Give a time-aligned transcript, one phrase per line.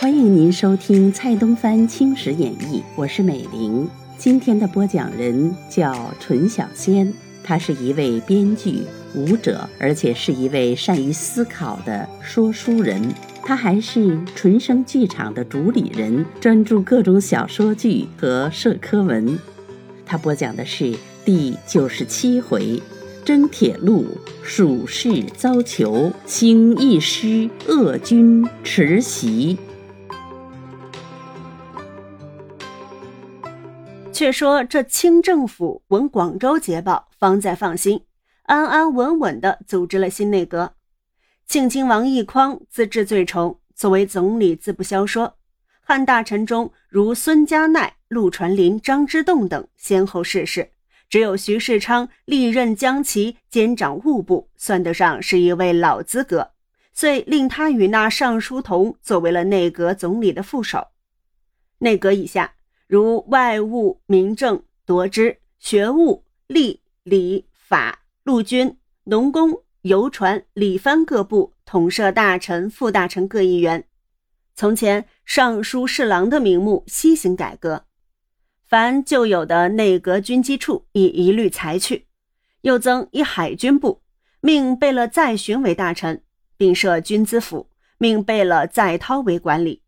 [0.00, 3.86] 欢迎您收听蔡东藩青史演义，我是美玲。
[4.16, 7.12] 今天的播讲人叫纯小仙，
[7.42, 13.12] 他是一位编剧、舞者，而且是一位善于思考的说书人。
[13.42, 19.38] 他还是纯生剧场的主理人，专注各种小说剧和社科文。
[20.06, 22.80] 他播讲的是第九十七回：
[23.24, 24.06] 征铁路，
[24.42, 29.58] 蜀士遭囚，兴义师，鄂军持袭。
[34.12, 38.02] 却说这清政府闻广州捷报，方在放心，
[38.42, 40.74] 安安稳稳地组织了新内阁。
[41.46, 45.36] 庆亲王奕匡自治最崇，作为总理自不消说。
[45.80, 50.70] 汉大臣中如孙家鼐、陆传林、张之洞等先后逝世，
[51.14, 56.50] 只有徐世昌历任江齐兼掌务部，算得上是一位老资格，
[56.92, 60.88] 遂令他与那尚书同作为了内阁总理的副手。
[61.78, 62.54] 内阁以下。
[62.88, 73.84] 如外务、民政、夺支、学务、吏、礼、法、陆军、农工、邮传、礼藩各部统摄大臣、副大臣各一员。
[74.56, 77.84] 从前尚书侍郎的名目悉行改革，
[78.74, 82.08] 凡旧有的内阁军机处已一律裁去，
[82.62, 84.02] 又增一海军部，
[84.40, 86.24] 命贝勒载洵为大臣，
[86.56, 89.82] 并设军资府，命贝勒载涛为管理。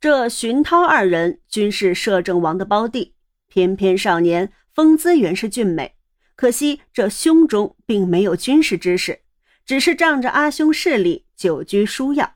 [0.00, 3.14] 这荀涛二人均是摄政王的胞弟，
[3.46, 5.94] 偏偏少年风姿原是俊美，
[6.34, 9.20] 可惜这胸中并没有军事知识，
[9.64, 12.34] 只是仗着阿兄势力久居书要，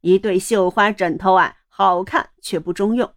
[0.00, 3.08] 一对绣花枕头啊，好看却不中用。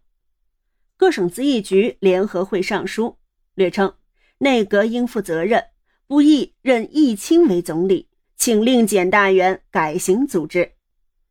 [0.97, 3.17] 各省咨议局联合会上书，
[3.53, 3.93] 略称
[4.37, 5.63] 内阁应负责任，
[6.07, 10.73] 不宜任议清为总理，请令检大员改行组织。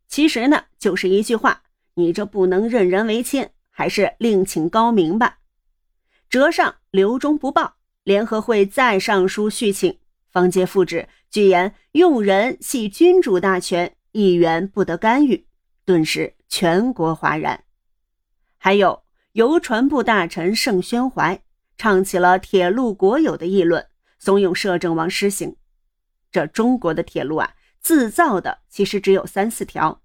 [0.09, 1.63] 其实呢，就是一句话。
[1.97, 5.39] 你这不能任人唯亲，还是另请高明吧。
[6.29, 9.97] 折上留中不报，联合会再上书续请，
[10.29, 15.47] 方皆复旨，据言用人系君主大权，议员不得干预。
[15.85, 17.63] 顿时全国哗然。
[18.59, 19.04] 还有
[19.35, 21.43] 邮传部大臣盛宣怀，
[21.77, 23.85] 唱起了铁路国有的议论，
[24.19, 25.57] 怂恿摄政王施行。
[26.31, 30.03] 这中国的铁路啊，自造的其实只有三四条，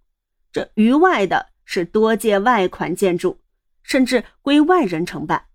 [0.52, 1.48] 这余外的。
[1.72, 3.42] 是多借外款建筑，
[3.84, 5.46] 甚至归外人承办。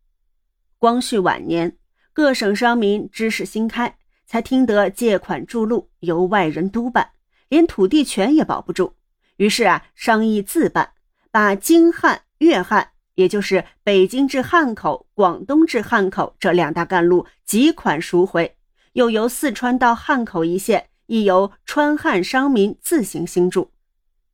[0.78, 1.76] 光绪晚年，
[2.12, 7.10] 各省商民知识新开，才听得借款筑路由外人督办，
[7.48, 8.94] 连土地权也保不住。
[9.38, 10.92] 于是啊，商议自办，
[11.32, 18.56] 把京汉、粤汉，也就是北京至汉口、广东至汉口这两大干路，几款赎回，
[18.94, 23.70] 又由四川到汉口一线，亦由川汉商民自行兴筑。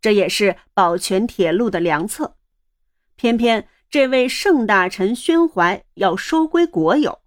[0.01, 2.37] 这也是保全铁路的良策，
[3.17, 7.21] 偏偏这位盛大臣宣怀要收归国有，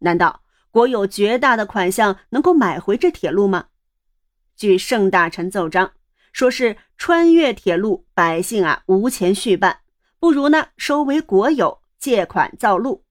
[0.00, 3.68] 难道国有绝大的款项能够买回这铁路吗？
[4.54, 5.92] 据盛大臣奏章，
[6.32, 9.78] 说是穿越铁路，百姓啊无钱续办，
[10.22, 13.02] 不如呢收为国有，借款造路。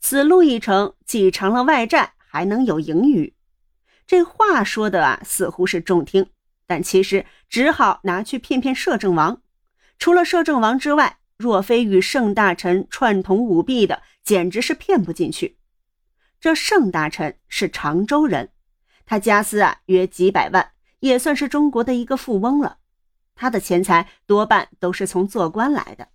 [0.00, 3.34] 此路一成，既偿了外债，还能有盈余。
[4.06, 6.30] 这话说的啊，似乎是中听。
[6.66, 9.42] 但其实只好拿去骗骗摄政王。
[9.98, 15.58] 除了摄政王之外，若非与盛大臣串通舞弊的，简直是骗不进去。
[16.40, 18.48] 这盛大臣是常州人，
[19.04, 22.78] 他家私啊约几百万，也算是中国的一个富翁了。
[23.34, 26.08] 他的钱财多半都是从做官来的，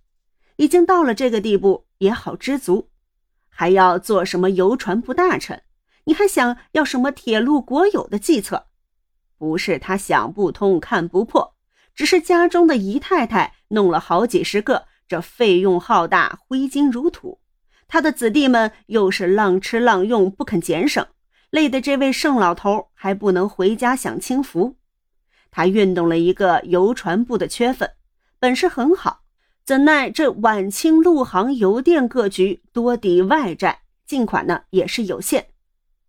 [0.62, 2.88] 已经到了这个地步，也好知足。
[3.48, 5.60] 还要做什么邮传部大臣？
[6.04, 8.66] 你还想要什么铁路国有的计策？
[9.36, 11.56] 不是他想不通、看不破，
[11.96, 17.40] 只是家中的姨太太弄了好几十个，这费用浩大，挥金如土。
[17.88, 21.04] 他的子弟们又是浪吃浪用，不肯俭省，
[21.50, 24.76] 累得这位盛老头还不能回家享清福。
[25.50, 27.90] 他运动了一个邮传部的缺份，
[28.38, 29.21] 本事很好，
[29.64, 35.48] 怎奈这晚清陆航、邮电各局多抵外债，进款呢也是有限。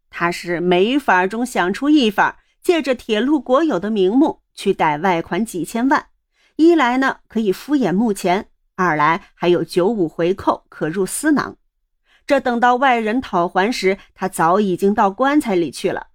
[0.10, 2.40] 他是没法中想出一法。
[2.64, 6.08] 借着铁路国有的名目去贷外款几千万，
[6.56, 8.48] 一来呢可以敷衍目前，
[8.78, 11.58] 二来还有九五回扣可入私囊。
[12.26, 16.08] 这等到外人讨还时，他早已经到棺材里去了。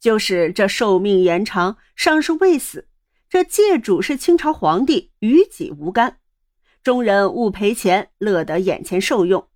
[0.00, 2.88] 就是这寿命延长，尚是未死。
[3.28, 6.16] 这借主是清朝皇帝，与己无干。
[6.82, 9.48] 众人勿赔钱，乐得眼前受用。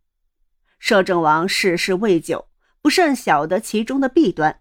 [0.78, 2.48] 摄政王逝世未久，
[2.80, 4.60] 不甚晓得其中的弊端。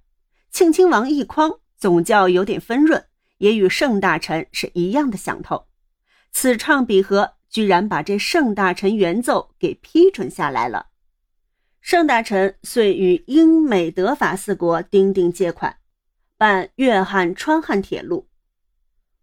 [0.51, 3.05] 庆亲王一匡总教有点分润，
[3.39, 5.67] 也与盛大臣是一样的想头。
[6.31, 10.87] 此唱彼和，居然把这盛大臣原奏给批准下来了。
[11.81, 15.77] 盛大臣遂与英美德法四国订定借款，
[16.37, 18.29] 办粤汉川汉铁路。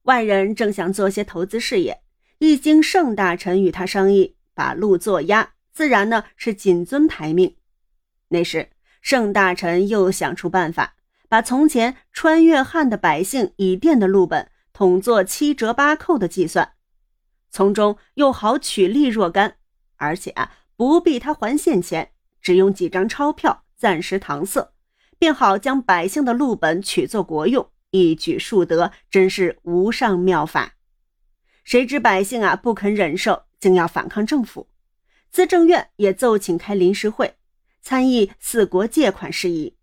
[0.02, 2.00] 外人正想做些投资事业，
[2.38, 7.56] 一经盛大臣与他商议，把路做押，自然呢是谨遵台命。
[8.28, 8.70] 那时
[9.00, 10.94] 盛大臣又想出办法，
[11.28, 16.74] 把从前穿越汉的百姓已垫的路本统做七折八扣的计算，
[17.50, 19.56] 从中又好取利若干，
[19.96, 24.72] 而且啊不必他还现钱，只用几张钞票暂时搪塞，
[25.18, 30.74] 便好将百姓的路本取作国用，一举数得，真是无上妙法。
[31.68, 34.70] 谁知百姓啊不肯忍受，竟要反抗政府，
[35.30, 37.34] 资政院也奏请开临时会。
[37.82, 39.76] 参议四国借款事宜，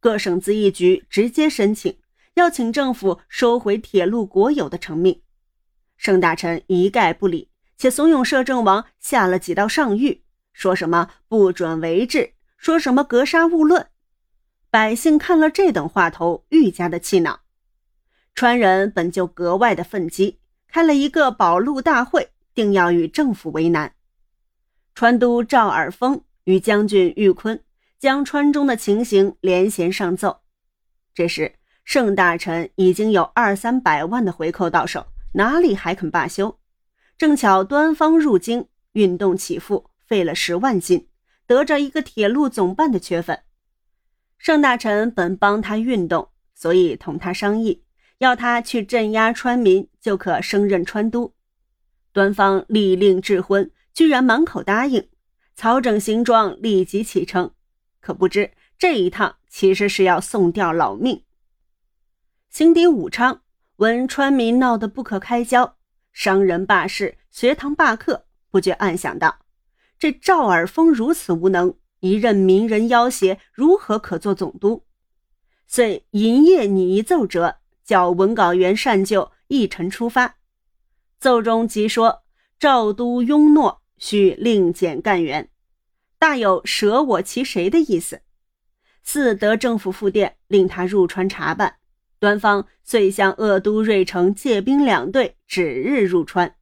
[0.00, 1.98] 各省资议局直接申请，
[2.36, 5.20] 要请政府收回铁路国有的成命。
[5.98, 10.22] 盛大臣一概不理，且怂恿摄政王下了几道上谕，
[10.54, 13.88] 说什么不准为治，说什么格杀勿论。
[14.70, 17.40] 百姓看了这等话头，愈加的气恼。
[18.34, 20.38] 川人本就格外的愤激，
[20.74, 23.94] 开了一个保路大会，定要与政府为难。
[24.92, 26.24] 川都赵尔丰。
[26.46, 27.62] 与将军玉坤
[27.96, 30.40] 将川中的情形连衔上奏。
[31.14, 31.54] 这时，
[31.84, 36.58] 盛大臣已经有二三百万的回扣到手，哪里还肯罢休？
[37.16, 41.06] 正巧端方入京，运动起复，费了十万金，
[41.46, 43.44] 得着一个铁路总办的缺份。
[44.36, 47.84] 盛大臣本帮他运动，所以同他商议，
[48.18, 51.34] 要他去镇压川民，就可升任川都。
[52.12, 55.08] 端方立令智昏，居然满口答应。
[55.56, 57.52] 曹整行装，立即启程。
[58.00, 61.24] 可不知这一趟其实是要送掉老命。
[62.50, 63.42] 行抵武昌，
[63.76, 65.76] 闻川民闹得不可开交，
[66.12, 69.40] 商人罢市，学堂罢课，不觉暗想道
[69.98, 74.84] ：“这赵尔丰如此无能，一任民人要挟，如何可做总督？”
[75.66, 80.36] 遂银夜拟一奏折，叫文稿员善就，一晨出发。
[81.20, 82.22] 奏中即说
[82.58, 83.82] 赵都庸诺。
[83.96, 85.48] 需另减干员，
[86.18, 88.22] 大有舍我其谁的意思。
[89.04, 91.76] 四得政府复电，令他入川查办。
[92.18, 96.56] 端方遂向鄂都瑞城借兵两队，指日入川。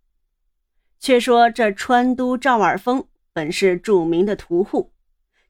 [1.01, 4.93] 却说这川都赵尔丰本是著名的屠户，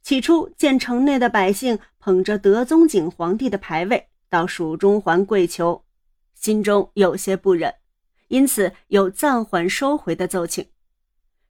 [0.00, 5.84] 起初见城内的百姓捧着德宗景皇帝的牌位到蜀中还跪求，
[6.34, 7.74] 心中有些不忍，
[8.28, 10.66] 因此有暂缓收回的奏请。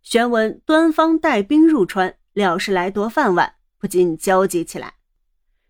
[0.02, 4.94] 玄闻端方带兵入川，料是来夺饭碗，不禁焦急起来。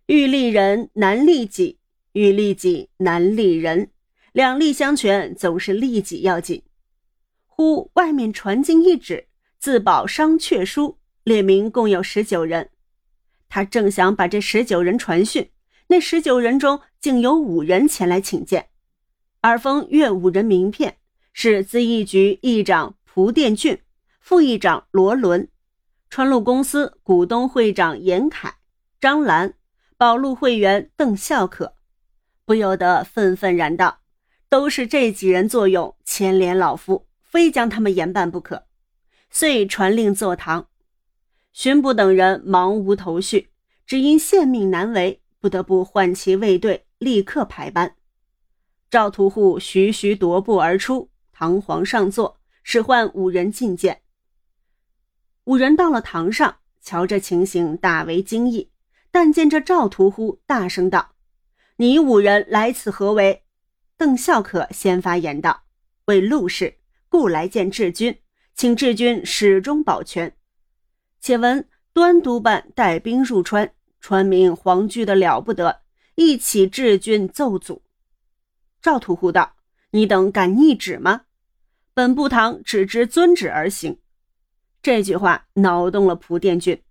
[0.06, 1.78] 欲利人难利己，
[2.12, 3.90] 欲利己难利人，
[4.32, 6.62] 两利相权，总是利己要紧。
[7.46, 9.26] 忽外面传进一纸
[9.58, 12.70] 自保商榷书，列明共有十九人。
[13.50, 15.50] 他正想把这十九人传讯，
[15.88, 18.69] 那十九人中竟有五人前来请见。
[19.43, 20.99] 耳封阅五人名片，
[21.32, 23.81] 是资议局议长蒲殿俊。
[24.20, 25.49] 副议长罗伦，
[26.08, 28.54] 川路公司股东会长严凯、
[29.00, 29.54] 张兰，
[29.96, 31.75] 保路会员邓孝可，
[32.44, 34.03] 不由得愤愤然道
[34.48, 38.67] ：“都是这几人作用牵连老夫，非将他们严办不可。”
[39.29, 40.69] 遂传令坐堂。
[41.53, 43.50] 巡捕等人忙无头绪，
[43.84, 47.96] 只因县命难违，不得不唤其卫队，立刻排班。
[48.88, 54.02] 赵屠户徐徐踱步而出，堂皇上座，使唤五人觐见。
[55.44, 58.70] 五人到了堂上，瞧这情形，大为惊异。
[59.10, 61.16] 但见这赵屠户，大声道
[61.76, 63.42] ：“你五人来此何为？”
[63.98, 65.64] 邓孝可先发言道
[66.06, 66.78] ：“为陆氏，
[67.08, 68.16] 故来见治军，
[68.54, 70.36] 请治军始终保全。
[71.20, 75.81] 且闻端督办带兵入川，川民惶惧的了不得，
[76.14, 77.82] 一起治军奏祖。”
[78.82, 79.54] 赵屠户道
[79.92, 81.22] ：“你等敢逆旨吗？
[81.94, 83.98] 本部堂只知遵旨而行。”
[84.82, 86.82] 这句话恼动了蒲殿俊，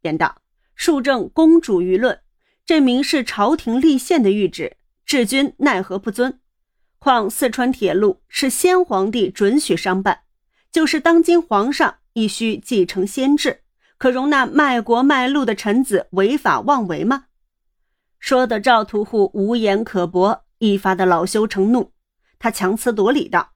[0.00, 0.40] 便道
[0.76, 2.20] ：“庶正公主舆论，
[2.64, 6.38] 这明是朝廷立宪的谕旨，治军奈何不遵？
[7.00, 10.20] 况四川铁路是先皇帝准许商办，
[10.70, 13.62] 就是当今皇上亦需继承先制，
[13.98, 17.24] 可容纳卖国卖路的臣子违法妄为吗？”
[18.20, 21.92] 说的赵屠户无言可驳，一发的恼羞成怒，
[22.38, 23.52] 他强词夺理道：“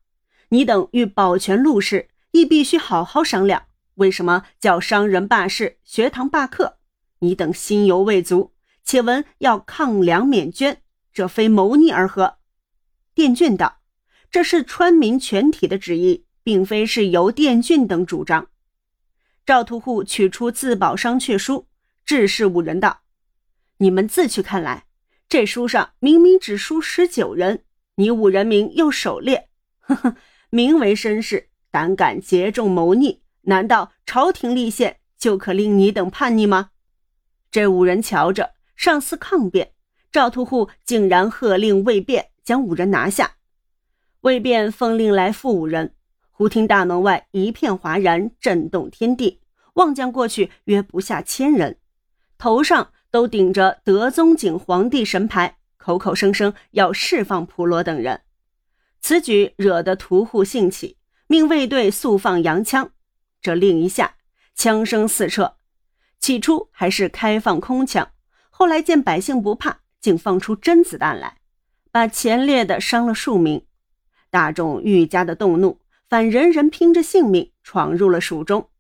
[0.49, 3.67] 你等欲保全陆氏，亦必须好好商量。”
[3.97, 6.79] 为什么叫商人罢市、学堂罢课？
[7.21, 8.53] 你等心犹未足，
[8.83, 10.81] 且闻要抗粮免捐，
[11.13, 12.39] 这非谋逆而何？
[13.15, 13.81] 殿俊道
[14.33, 18.49] ：“这是川民全体的旨意，并非是由殿俊等主张。”
[19.47, 21.69] 赵屠户取出自保商榷书，
[22.05, 23.03] 致示五人道
[23.79, 24.85] ：“你们自去看来，
[25.29, 27.65] 这书上明明只书十九人，
[27.97, 29.49] 你五人名又首列，
[29.81, 30.17] 呵呵，
[30.51, 36.71] 名为绅士，胆敢结众谋逆，难道朝廷立宪就可令你等叛逆吗？”
[37.51, 39.73] 这五人瞧着，上司抗辩，
[40.11, 43.37] 赵屠户竟然喝令魏辩将五人拿下。
[44.21, 45.95] 魏辩奉令来赴五人。
[46.31, 49.41] 忽听大门外一片哗然，震动天地。
[49.75, 51.79] 望将过去，约不下千人，
[52.39, 58.23] 头上都顶着德宗景皇帝神牌，口口声声要释放普罗等人。
[59.01, 60.97] 此举惹得屠户兴起，
[61.29, 62.91] 命卫队速放洋枪。
[63.41, 64.17] 这令一下，
[64.57, 65.59] 枪声四彻。
[66.19, 68.11] 起初还是开放空枪，
[68.51, 71.37] 后来见百姓不怕，竟放出真子弹来，
[71.93, 73.65] 把前列的伤了数名。
[74.29, 75.79] 大众愈加的动怒。
[76.09, 78.71] 反人人拼着性命闯入了蜀中，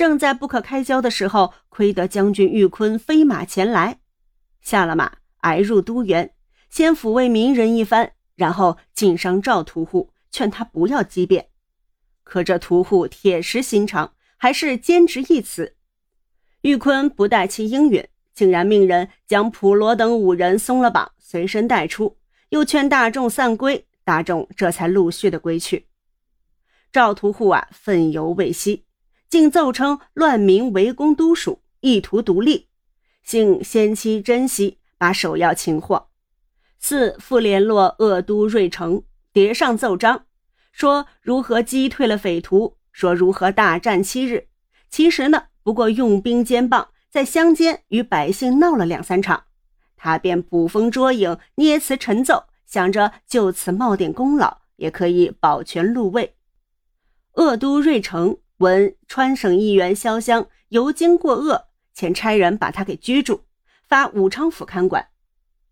[0.00, 4.00] 正在不可开交的时候，亏得将军玉坤飞马前来，
[4.62, 6.32] 下了马，挨入都园，
[6.70, 11.48] 先抚慰民人一番，然后进商赵屠户，劝他不要激辩。
[12.22, 15.76] 可这屠户铁石心肠，还是坚持一词。
[16.62, 22.16] 玉坤不待其应允，竟然命人将普罗等五人松了绑，随身带出，
[22.48, 25.88] 又劝大众散归，大众这才陆续的归去。
[26.90, 28.86] 赵屠户啊，愤犹未息，
[29.30, 32.66] 竟奏称乱民围攻都署，意图独立。
[33.22, 36.08] 幸先期珍惜，把首要擒获。
[36.80, 40.26] 四复联络鄂都瑞城，叠上奏章，
[40.72, 44.48] 说如何击退了匪徒，说如何大战七日。
[44.88, 49.44] 其实呢，不过用兵兼棒，在乡间与百姓闹了两三场，
[49.96, 56.34] 他便捕风捉影，捏词陈奏，想着就此冒点功劳，也可以保全禄位。
[57.34, 63.40] 鄂都瑞城闻川省议员萧湘游经过鄂，遣差人把他给拘住，
[63.88, 65.08] 发武昌府看管。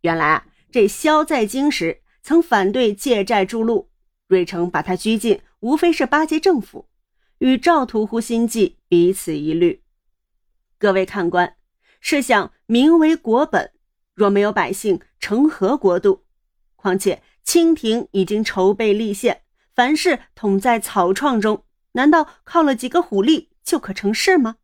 [0.01, 3.91] 原来啊，这萧在京时曾反对借债筑路，
[4.27, 6.89] 瑞城把他拘禁，无非是巴结政府，
[7.41, 9.83] 与赵屠户心计彼此一虑。
[10.79, 11.57] 各位看官，
[12.01, 13.71] 试想民为国本，
[14.15, 16.25] 若没有百姓，成何国度？
[16.77, 19.43] 况且清廷已经筹备立宪。
[19.75, 24.57] 凡事统在草创中，难道靠了几个虎力就可成事吗？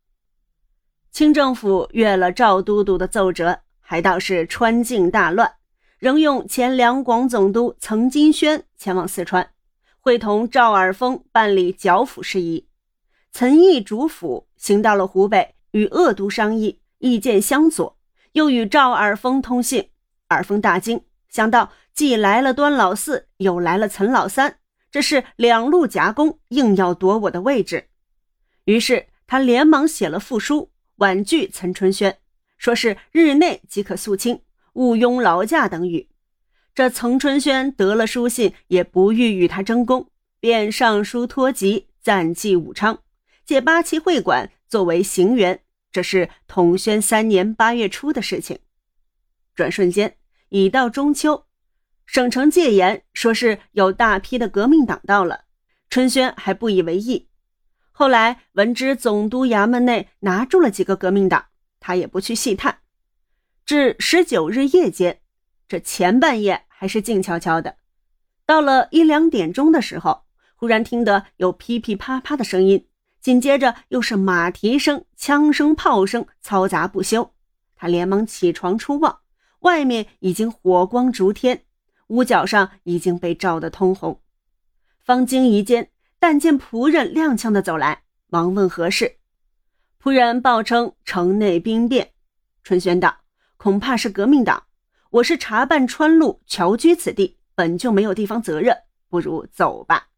[1.10, 5.54] 清政府阅了赵都督的奏折，还道是川境大乱，
[5.98, 9.50] 仍用前两广总督曾金轩前往四川，
[10.00, 12.66] 会同赵尔丰办理剿抚事宜。
[13.32, 17.96] 岑毅主府行到了湖北，与鄂都商议，意见相左，
[18.32, 19.90] 又与赵尔丰通信。
[20.28, 24.58] 尔丰大惊，想到既来了端老四，又来了岑老三。
[24.94, 27.88] 这是两路夹攻，硬要夺我的位置。
[28.66, 32.18] 于是他连忙写了复书，婉拒岑春轩，
[32.58, 34.42] 说是日内即可肃清，
[34.74, 36.08] 毋庸劳驾等语。
[36.76, 40.08] 这岑春轩得了书信，也不欲与他争功，
[40.38, 43.00] 便上书托疾，暂寄武昌，
[43.44, 45.58] 借八旗会馆作为行辕。
[45.90, 48.60] 这是统宣三年八月初的事情。
[49.56, 50.16] 转瞬间
[50.50, 51.46] 已到中秋。
[52.06, 55.44] 省城戒严，说是有大批的革命党到了。
[55.90, 57.28] 春轩还不以为意。
[57.92, 61.46] 后来闻知总督衙门内拿住了几个革命党，
[61.78, 62.78] 他也不去细探。
[63.64, 65.20] 至十九日夜间，
[65.66, 67.76] 这前半夜还是静悄悄的。
[68.44, 70.24] 到了一两点钟的时候，
[70.56, 72.86] 忽然听得有噼噼啪啪的声音，
[73.20, 77.32] 紧接着又是马蹄声、枪声、炮声，嘈杂不休。
[77.76, 79.20] 他连忙起床出望，
[79.60, 81.63] 外面已经火光烛天。
[82.08, 84.20] 屋角上已经被照得通红，
[85.00, 89.16] 方惊疑间，但见仆人踉跄的走来，忙问何事。
[90.02, 92.12] 仆人报称城内兵变。
[92.62, 93.22] 春轩道
[93.56, 94.64] ：“恐怕是革命党。
[95.10, 98.76] 我是查办川路，侨居此地，本就没有地方责任，
[99.08, 100.08] 不如走吧。”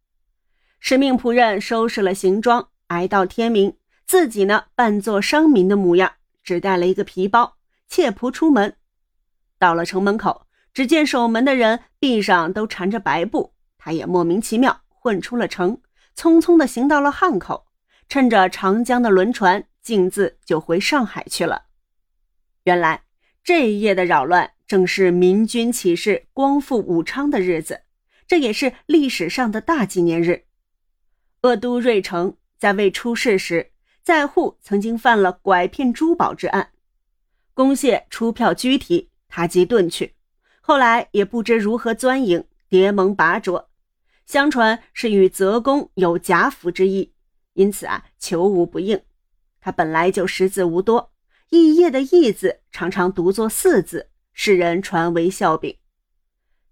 [0.80, 3.76] 使命仆人收拾了行装，挨到天明，
[4.06, 6.12] 自己呢扮作商民的模样，
[6.42, 7.56] 只带了一个皮包，
[7.88, 8.76] 切仆出门。
[9.58, 10.45] 到了城门口。
[10.76, 15.80] 只见守门的人臂上都缠着白布，他也莫名其妙混出了城，
[16.14, 17.64] 匆匆的行到了汉口，
[18.10, 21.68] 趁着长江的轮船，径自就回上海去了。
[22.64, 23.04] 原来
[23.42, 27.84] 这一夜的扰乱，正是明军起事光复武昌的日子，
[28.28, 30.44] 这也是历史上的大纪念日。
[31.40, 36.72] 鄂都瑞城在未出事时，在沪曾经犯了拐骗珠宝之案，
[37.54, 40.15] 公谢出票拘提，他即遁去。
[40.66, 43.66] 后来也不知如何钻营，结盟拔擢，
[44.26, 47.12] 相传是与泽公有夹服之意，
[47.52, 49.00] 因此啊，求无不应。
[49.60, 51.12] 他本来就识字无多，
[51.50, 55.76] 异业的异字常常读作四字，世人传为笑柄。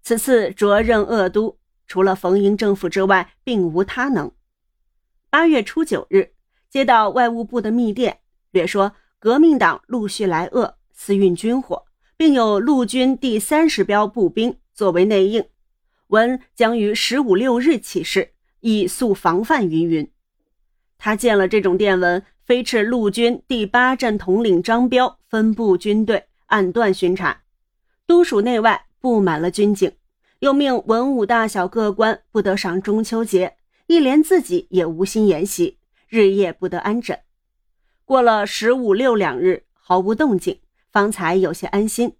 [0.03, 4.29] 此次着任鄂都，除了冯营政府之外，并无他能。
[5.29, 6.33] 八月初九日，
[6.69, 8.19] 接到外务部的密电，
[8.51, 11.84] 略说革命党陆续来鄂，私运军火。
[12.17, 15.43] 并有陆军第三十标步兵作为内应，
[16.07, 18.31] 闻将于十五六日起事，
[18.61, 19.69] 以速防范。
[19.69, 20.09] 云云。
[20.97, 27.41] 他见了这种电文，飞斥陆军第八镇统领张彪分部军队暗段巡查，
[28.07, 29.91] 都署内外布满了军警，
[30.39, 33.57] 又命文武大小各官不得上中秋节，
[33.87, 37.19] 一连自己也无心研习，日夜不得安枕。
[38.05, 40.59] 过了十五六两日，毫无动静。
[40.95, 42.15] 方才有些安心。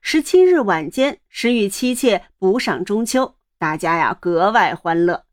[0.00, 5.24] 十七日晚间，时与妻妾补赏中秋，大家呀格外欢乐。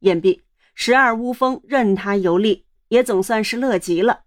[0.00, 0.42] 宴毕，
[0.74, 4.22] 十二乌峰任他游历，也总算是乐极了。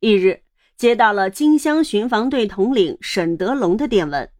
[0.00, 0.42] 翌日，
[0.76, 4.30] 接到了金乡巡防队统领沈德龙的电文，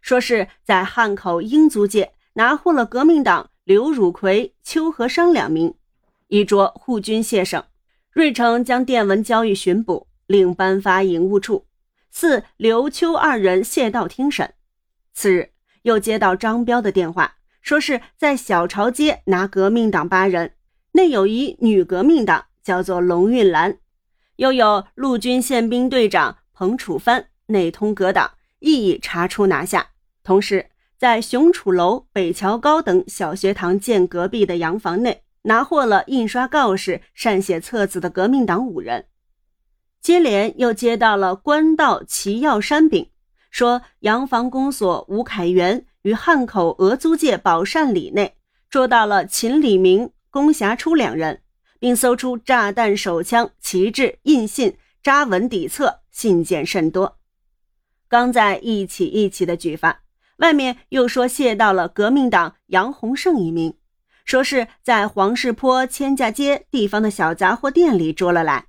[0.00, 5.72] 说是在汉口英租界拿获了革命党刘汝奎、邱和商两名，
[6.26, 7.62] 一着护军谢省。
[8.10, 11.66] 瑞成将电文交予巡捕，另颁发营务处。
[12.16, 14.54] 四刘秋二人谢道听审，
[15.12, 15.50] 次日
[15.82, 20.52] 又接到张彪的电话，说是在小朝街拿革命党八人，
[20.92, 23.78] 内有一女革命党，叫做龙运兰，
[24.36, 28.30] 又有陆军宪兵队长彭楚帆内通革党，
[28.60, 29.88] 亦已查出拿下。
[30.22, 39.06] 同时在雄楚楼、北桥高等小学堂建隔壁的洋房内，拿获了印刷告示、善写册子的革命党五人。
[40.04, 43.08] 接连又接到了官道齐耀山禀，
[43.50, 48.36] 说洋房公所吴凯元于汉口俄租界宝善里内
[48.68, 51.40] 捉到了秦李明、龚霞初两人，
[51.78, 57.16] 并搜出炸弹、手枪、旗帜、印信、扎文底册，信件甚多。
[58.06, 60.02] 刚在一起一起的举发，
[60.36, 63.78] 外面又说谢到了革命党杨洪胜一名，
[64.26, 68.66] 说是在黄氏坡千家街地方的小杂货店里捉了来。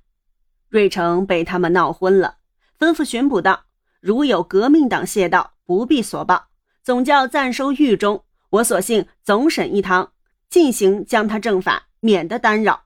[0.68, 2.38] 瑞成被他们闹昏了，
[2.78, 3.66] 吩咐巡捕道
[4.00, 6.48] ：“如有革命党谢道，不必所报，
[6.82, 8.24] 总教暂收狱中。
[8.50, 10.12] 我索性总审一堂，
[10.48, 12.84] 进行将他正法，免得干扰。”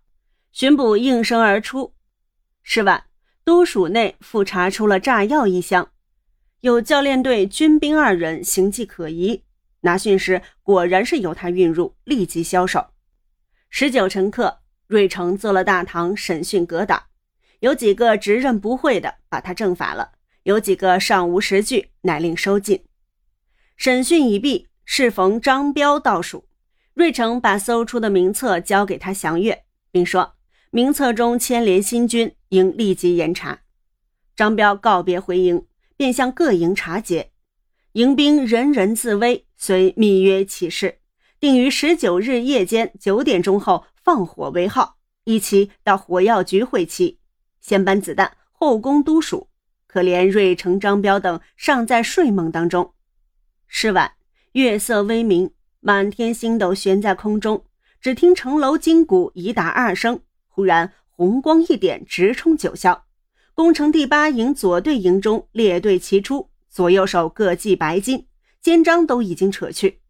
[0.53, 1.95] 巡捕应声而出。
[2.63, 3.05] 是晚，
[3.45, 5.91] 都署内复查出了炸药一箱，
[6.61, 9.45] 有教练队军兵二人形迹可疑。
[9.83, 12.89] 拿讯时，果然是由他运入，立即销售。
[13.71, 17.05] 十九乘客，瑞成做了大堂审讯革党。
[17.61, 22.85] 有几个直认不讳的，把他正法了；有几个尚无实据，乃令收禁。
[23.77, 26.47] 审讯已毕，适逢张彪倒数，
[26.95, 30.35] 瑞成把搜出的名册交给他详阅，并说
[30.71, 33.61] 名册中牵连新军，应立即严查。
[34.35, 35.67] 张彪告别回营，
[35.99, 37.31] 便向各营查结，
[37.93, 40.99] 营兵人人自危，遂密约起事，
[41.39, 47.20] 定于十九日夜间九点钟后放火为号，一起到火药局会齐。
[47.61, 49.49] 先搬子弹，后攻都署。
[49.87, 52.95] 可怜瑞城、张彪等尚在睡梦当中。
[53.67, 54.13] 是晚，
[54.53, 57.65] 月色微明，满天星斗悬在空中。
[58.01, 63.01] 只听城楼金鼓已打二声，忽然红光一点，直冲九霄。
[63.53, 68.25] 攻城第八营左队营中列队齐出，左右手各系白巾，
[68.63, 70.01] 肩章都已经扯去。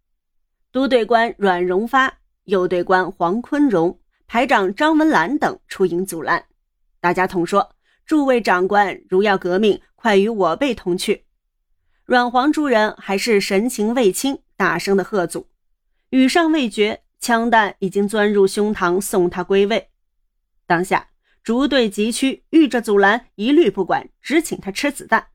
[0.70, 6.44] 都队官阮荣发、右队官黄坤荣、排长张文兰等出营阻拦。
[7.00, 11.24] 大家同说：“诸位长官，如要革命，快与我辈同去。”
[12.04, 15.48] 阮黄诸人还是神情未清，大声的喝阻。
[16.10, 19.90] 语尚未绝，枪弹已经钻入胸膛，送他归位。
[20.66, 21.10] 当下
[21.42, 25.28] 逐队急趋，遇着阻拦，一律不管，只请他吃子弹。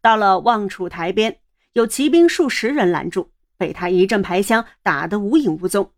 [0.00, 1.38] 到了望楚台边，
[1.74, 5.92] 有骑兵数十人拦住，被他一阵排枪打得无影无踪，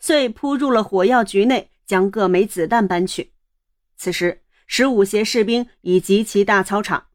[0.00, 3.33] 遂扑入了火药局内，将各枚子弹搬去。
[3.96, 7.06] 此时，十五协士兵已集齐大操场，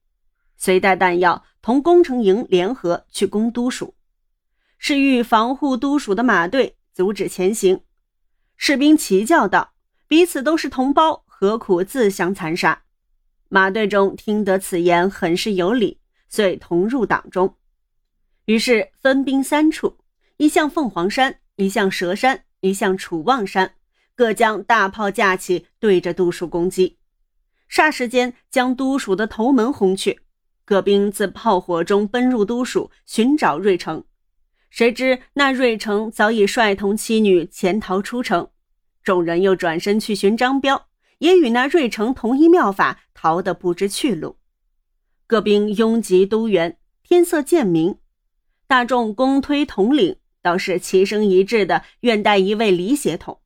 [0.57, 3.95] 随带弹药同工程营联合去攻都署。
[4.77, 7.81] 是欲防护都署的马队阻止前行。
[8.55, 9.73] 士兵齐叫道
[10.07, 12.83] ：“彼此都是同胞，何苦自相残杀？”
[13.49, 17.55] 马队中听得此言，很是有理，遂同入党中。
[18.45, 19.97] 于是分兵三处：
[20.37, 23.73] 一向凤凰山，一向蛇山，一向楚望山。
[24.19, 26.97] 各将大炮架起，对着都署攻击。
[27.71, 30.19] 霎时间，将都署的头门轰去。
[30.65, 34.03] 各兵自炮火中奔入都署寻找瑞成，
[34.69, 38.49] 谁知那瑞成早已率同妻女潜逃出城。
[39.03, 40.87] 众人又转身去寻张彪，
[41.19, 44.35] 也与那瑞成同一妙法，逃得不知去路。
[45.27, 47.95] 各兵拥挤都园，天色渐明，
[48.67, 53.39] 大众公推统领，倒是齐声一致的愿带一位李协统。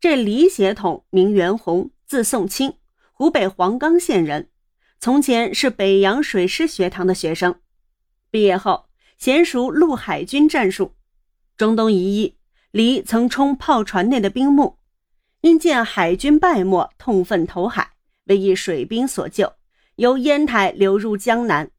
[0.00, 2.74] 这李协统名元洪，字宋清，
[3.12, 4.48] 湖北黄冈县人。
[5.00, 7.56] 从前是北洋水师学堂的学生，
[8.30, 8.86] 毕业后
[9.20, 10.94] 娴熟陆海军战术。
[11.56, 12.36] 中东一役，
[12.70, 14.78] 李曾冲炮船内的兵木，
[15.40, 17.90] 因见海军败没，痛愤投海，
[18.26, 19.54] 为一水兵所救，
[19.96, 21.72] 由烟台流入江南。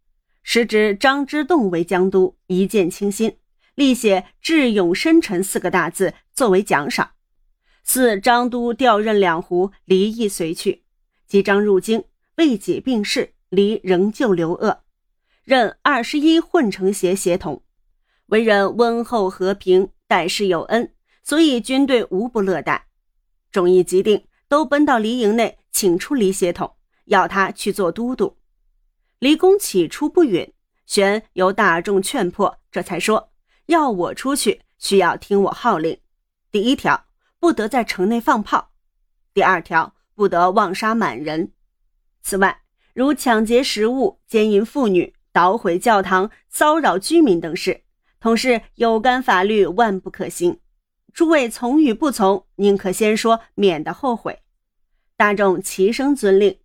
[0.44, 3.38] 时值张之洞为江都，一见倾心，
[3.76, 7.12] 立写“智勇深沉”四个大字作为奖赏。
[7.84, 10.84] 四张都调任两湖，离亦随去。
[11.28, 12.04] 即张入京。
[12.36, 14.80] 未解病逝，离仍旧留鄂，
[15.44, 17.64] 任二十一混成协协统，
[18.28, 22.88] 为人温厚和平，待世有恩，所以军队无不乐待。
[23.52, 28.38] 众议既定，都奔到黎营内，请出黎协统，要他去做都督。
[29.20, 30.54] 黎公起初不允，
[30.86, 33.34] 旋由大众劝迫，这才说
[33.66, 36.00] 要我出去，需要听我号令。
[36.54, 37.08] 第一条，
[37.40, 38.72] 不得在城内放炮；
[39.34, 41.54] 第二条，不得妄杀满人。
[42.22, 42.62] 此外，
[42.94, 47.82] 如抢劫食物、奸淫妇女、捣毁教堂、骚扰居民等事，
[48.20, 50.60] 同是有关法律，万不可行。
[51.14, 54.40] 诸位从与不从，宁可先说，免得后悔。
[55.16, 56.60] 大众齐声遵令，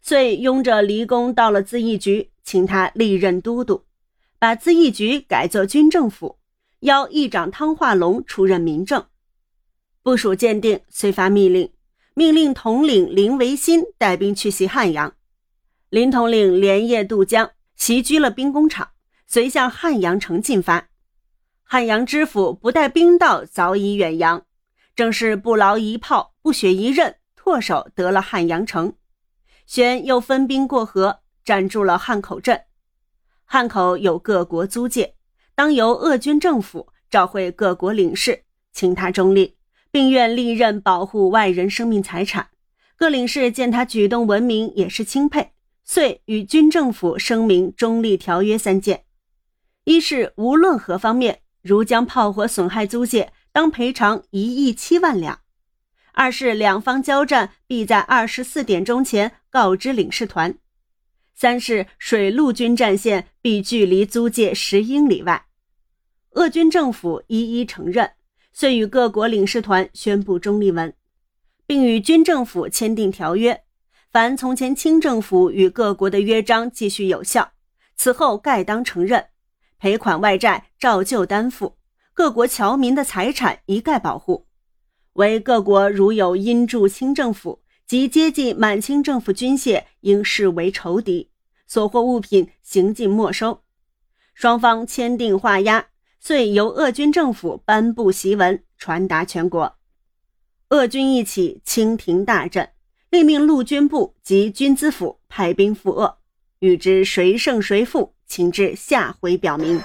[0.00, 3.84] 遂拥着离公到了资义局，请他历任都督，
[4.38, 6.38] 把资义局改作军政府，
[6.80, 9.06] 邀议长汤化龙出任民政。
[10.08, 11.70] 部署鉴定，遂发密令。
[12.14, 15.12] 命令统领林维新带兵去袭汉阳，
[15.90, 18.88] 林统领连夜渡江，袭击了兵工厂，
[19.26, 20.88] 遂向汉阳城进发。
[21.62, 24.46] 汉阳知府不带兵到，早已远扬。
[24.96, 28.94] 正是不劳一炮，不血一刃，唾手得了汉阳城。
[29.66, 32.58] 玄又分兵过河，占住了汉口镇。
[33.44, 35.16] 汉口有各国租界，
[35.54, 39.57] 当由鄂军政府召会各国领事，请他中立。
[39.98, 42.50] 并愿历任保护外人生命财产。
[42.94, 45.50] 各领事见他举动文明，也是钦佩，
[45.82, 49.02] 遂与军政府声明中立条约三件：
[49.82, 55.40] 一是无论何方面，如将炮火损害租界，当赔偿一亿七万两；
[56.12, 60.52] 二是两方交战，必在二十四点钟前告知领事团；
[61.34, 65.46] 三是水陆军战线必距离租界十英里外。
[66.34, 68.12] 鄂军政府一一承认。
[68.60, 70.92] 遂与各国领事团宣布中立文，
[71.64, 73.62] 并与军政府签订条约。
[74.10, 77.52] 凡从前清政府与各国的约章继续有效，
[77.94, 79.26] 此后盖当承认。
[79.78, 81.76] 赔款外债照旧担负，
[82.12, 84.48] 各国侨民的财产一概保护。
[85.12, 91.30] 唯各国如有因助清政府及接近满清政府军械，应视为仇敌，
[91.68, 93.62] 所获物品行尽没收。
[94.34, 95.86] 双方签订画押。
[96.20, 99.76] 遂由鄂军政府颁布檄文，传达全国。
[100.68, 102.68] 鄂军一起，清廷大振，
[103.10, 106.18] 另命陆军部及军资府派兵赴鄂，
[106.58, 109.80] 欲知谁胜谁负，请至下回表明。